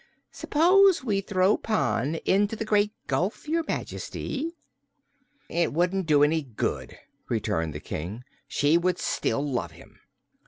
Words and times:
Suppose 0.31 1.03
we 1.03 1.21
throw 1.21 1.57
Pon 1.57 2.15
into 2.25 2.55
the 2.55 2.65
Great 2.65 2.91
Gulf, 3.05 3.47
your 3.47 3.63
Majesty?" 3.67 4.55
"It 5.47 5.73
would 5.73 6.07
do 6.07 6.21
you 6.23 6.27
no 6.27 6.41
good," 6.41 6.97
returned 7.29 7.73
the 7.75 7.79
King. 7.79 8.23
"She 8.47 8.79
would 8.79 8.97
still 8.97 9.47
love 9.47 9.73
him." 9.73 9.99